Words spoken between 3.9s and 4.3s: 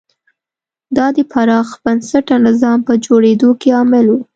و.